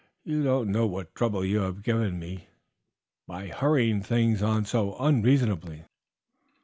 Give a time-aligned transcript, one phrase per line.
[0.23, 2.47] You don't know what trouble you have given me
[3.27, 5.83] by hurrying things on so unreasonably."